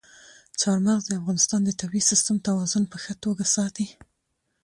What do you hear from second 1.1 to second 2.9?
افغانستان د طبعي سیسټم توازن